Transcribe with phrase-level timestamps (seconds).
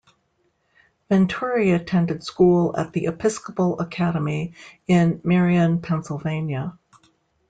[1.09, 4.55] Venturi attended school at the Episcopal Academy
[4.87, 6.75] in Merion, Pennsylvania.